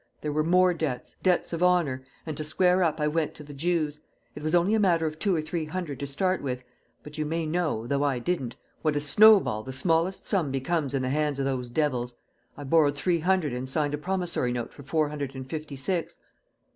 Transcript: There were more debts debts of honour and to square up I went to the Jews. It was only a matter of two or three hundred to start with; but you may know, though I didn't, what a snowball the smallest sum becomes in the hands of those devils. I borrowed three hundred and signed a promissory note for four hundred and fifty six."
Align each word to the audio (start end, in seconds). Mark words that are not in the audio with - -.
There 0.21 0.31
were 0.33 0.43
more 0.43 0.73
debts 0.73 1.15
debts 1.21 1.53
of 1.53 1.61
honour 1.61 2.03
and 2.25 2.35
to 2.35 2.43
square 2.43 2.83
up 2.83 2.99
I 2.99 3.07
went 3.07 3.35
to 3.35 3.43
the 3.43 3.53
Jews. 3.53 3.99
It 4.33 4.41
was 4.41 4.55
only 4.55 4.73
a 4.73 4.79
matter 4.79 5.05
of 5.05 5.19
two 5.19 5.35
or 5.35 5.43
three 5.43 5.65
hundred 5.65 5.99
to 5.99 6.07
start 6.07 6.41
with; 6.41 6.63
but 7.03 7.19
you 7.19 7.25
may 7.27 7.45
know, 7.45 7.85
though 7.85 8.01
I 8.01 8.17
didn't, 8.17 8.55
what 8.81 8.95
a 8.95 8.99
snowball 8.99 9.61
the 9.61 9.71
smallest 9.71 10.25
sum 10.25 10.49
becomes 10.49 10.95
in 10.95 11.03
the 11.03 11.09
hands 11.11 11.37
of 11.37 11.45
those 11.45 11.69
devils. 11.69 12.15
I 12.57 12.63
borrowed 12.63 12.95
three 12.95 13.19
hundred 13.19 13.53
and 13.53 13.69
signed 13.69 13.93
a 13.93 13.99
promissory 13.99 14.51
note 14.51 14.73
for 14.73 14.81
four 14.81 15.09
hundred 15.09 15.35
and 15.35 15.47
fifty 15.47 15.75
six." 15.75 16.17